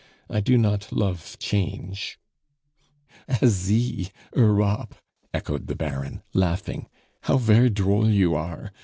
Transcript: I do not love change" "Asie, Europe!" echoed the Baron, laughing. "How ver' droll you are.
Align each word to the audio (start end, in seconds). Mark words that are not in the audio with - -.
I 0.31 0.39
do 0.39 0.57
not 0.57 0.91
love 0.91 1.37
change" 1.37 2.17
"Asie, 3.43 4.09
Europe!" 4.35 4.95
echoed 5.31 5.67
the 5.67 5.75
Baron, 5.75 6.23
laughing. 6.33 6.87
"How 7.25 7.37
ver' 7.37 7.69
droll 7.69 8.09
you 8.09 8.33
are. 8.33 8.71